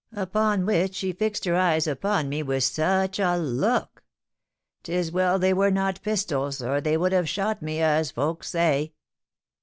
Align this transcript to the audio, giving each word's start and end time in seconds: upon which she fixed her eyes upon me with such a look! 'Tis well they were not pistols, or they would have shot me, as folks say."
upon 0.15 0.65
which 0.65 0.95
she 0.95 1.13
fixed 1.13 1.45
her 1.45 1.55
eyes 1.55 1.85
upon 1.85 2.27
me 2.27 2.41
with 2.41 2.63
such 2.63 3.19
a 3.19 3.37
look! 3.37 4.01
'Tis 4.81 5.11
well 5.11 5.37
they 5.37 5.53
were 5.53 5.69
not 5.69 6.01
pistols, 6.01 6.59
or 6.59 6.81
they 6.81 6.97
would 6.97 7.11
have 7.11 7.29
shot 7.29 7.61
me, 7.61 7.79
as 7.79 8.09
folks 8.09 8.49
say." 8.49 8.93